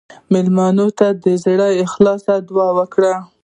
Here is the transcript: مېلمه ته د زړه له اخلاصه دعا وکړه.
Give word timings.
مېلمه 0.31 0.67
ته 0.99 1.07
د 1.23 1.25
زړه 1.43 1.55
له 1.61 1.67
اخلاصه 1.85 2.33
دعا 2.47 2.69
وکړه. 2.77 3.13